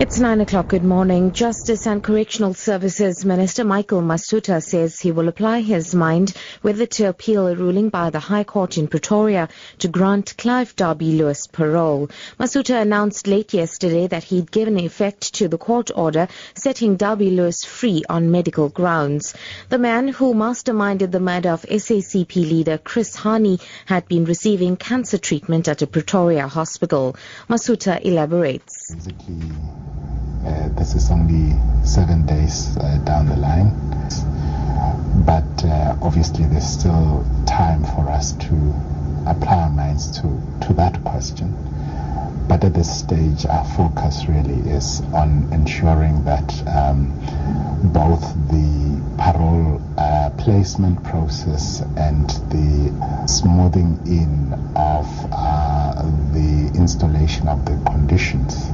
[0.00, 0.68] It's nine o'clock.
[0.68, 1.32] Good morning.
[1.32, 7.08] Justice and Correctional Services Minister Michael Masutha says he will apply his mind whether to
[7.08, 9.48] appeal a ruling by the High Court in Pretoria
[9.78, 12.10] to grant Clive Derby Lewis parole.
[12.38, 17.64] Masutha announced late yesterday that he'd given effect to the court order setting Derby Lewis
[17.64, 19.34] free on medical grounds.
[19.68, 25.18] The man who masterminded the murder of SACP leader Chris Hani had been receiving cancer
[25.18, 27.16] treatment at a Pretoria hospital.
[27.48, 28.77] Masutha elaborates.
[28.90, 29.52] Basically,
[30.46, 33.68] uh, this is only seven days uh, down the line,
[35.26, 38.54] but uh, obviously there's still time for us to
[39.26, 40.22] apply our minds to,
[40.66, 41.52] to that question.
[42.48, 47.12] But at this stage, our focus really is on ensuring that um,
[47.92, 56.02] both the parole uh, placement process and the smoothing in of uh,
[56.32, 58.67] the installation of the conditions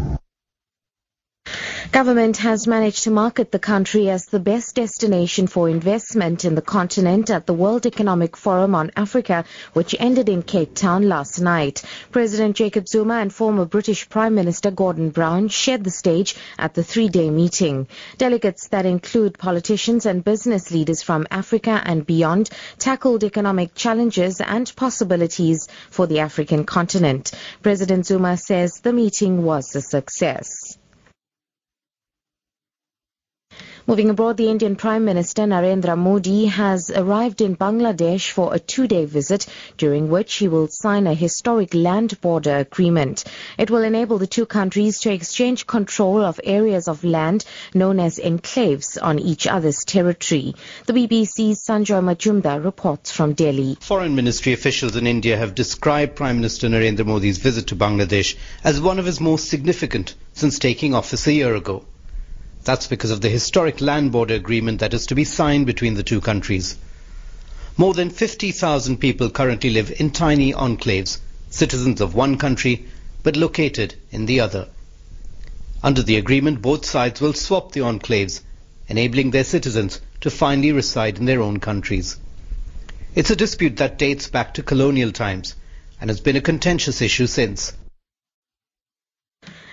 [1.95, 6.61] Government has managed to market the country as the best destination for investment in the
[6.61, 11.85] continent at the World Economic Forum on Africa, which ended in Cape Town last night.
[12.11, 16.83] President Jacob Zuma and former British Prime Minister Gordon Brown shared the stage at the
[16.83, 17.87] three-day meeting.
[18.19, 24.75] Delegates that include politicians and business leaders from Africa and beyond tackled economic challenges and
[24.75, 27.31] possibilities for the African continent.
[27.63, 30.64] President Zuma says the meeting was a success.
[33.87, 39.05] Moving abroad, the Indian Prime Minister Narendra Modi has arrived in Bangladesh for a two-day
[39.05, 43.25] visit, during which he will sign a historic land border agreement.
[43.59, 48.19] It will enable the two countries to exchange control of areas of land known as
[48.19, 50.55] enclaves on each other's territory.
[50.87, 53.77] The BBC's Sanjoy Majumdar reports from Delhi.
[53.81, 58.81] Foreign Ministry officials in India have described Prime Minister Narendra Modi's visit to Bangladesh as
[58.81, 61.85] one of his most significant since taking office a year ago.
[62.65, 66.03] That's because of the historic land border agreement that is to be signed between the
[66.03, 66.77] two countries.
[67.77, 71.19] More than 50,000 people currently live in tiny enclaves,
[71.51, 72.87] citizens of one country
[73.23, 74.69] but located in the other.
[75.83, 78.41] Under the agreement, both sides will swap the enclaves,
[78.89, 82.17] enabling their citizens to finally reside in their own countries.
[83.15, 85.55] It's a dispute that dates back to colonial times
[86.01, 87.73] and has been a contentious issue since.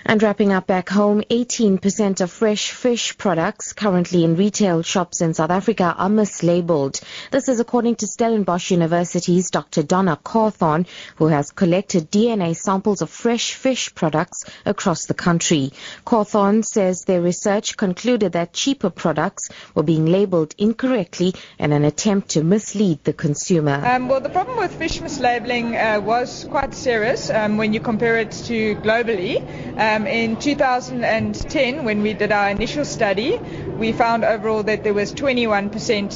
[0.04, 5.32] And wrapping up back home, 18% of fresh fish products currently in retail shops in
[5.32, 7.00] South Africa are mislabeled.
[7.30, 9.84] This is according to Stellenbosch University's Dr.
[9.84, 10.86] Donna Cawthorn,
[11.16, 15.72] who has collected DNA samples of fresh fish products across the country.
[16.04, 22.30] Cawthorn says their research concluded that cheaper products were being labeled incorrectly in an attempt
[22.30, 23.80] to mislead the consumer.
[23.84, 28.18] Um, well, the problem with fish mislabeling uh, was quite serious um, when you compare
[28.18, 29.40] it to globally.
[29.78, 33.38] Uh, um, in 2010, when we did our initial study,
[33.76, 35.70] we found overall that there was 21%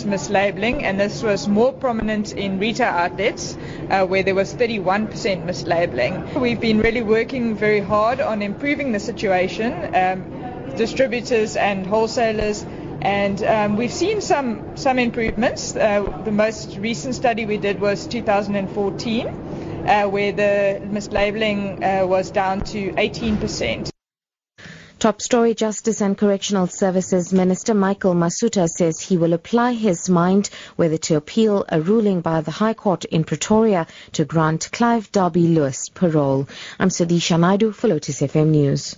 [0.04, 3.56] mislabeling, and this was more prominent in retail outlets,
[3.91, 6.41] uh, where there was 31% mislabeling.
[6.41, 12.64] We've been really working very hard on improving the situation, um, distributors and wholesalers.
[13.03, 15.76] And um, we've seen some some improvements.
[15.76, 19.45] Uh, the most recent study we did was 2014 uh,
[20.08, 23.91] where the mislabeling uh, was down to 18%.
[24.98, 30.48] Top story Justice and Correctional Services Minister Michael Masutha says he will apply his mind
[30.76, 35.48] whether to appeal a ruling by the High Court in Pretoria to grant Clive Derby
[35.48, 36.48] Lewis parole.
[36.78, 38.96] I'm Sudisha Naidu for Lotus FM News.